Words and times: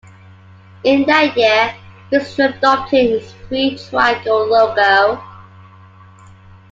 In 0.83 1.05
that 1.05 1.37
year, 1.37 1.75
Fischer 2.09 2.45
adopted 2.57 3.11
its 3.21 3.33
three-triangle 3.47 4.47
logo. 4.47 5.21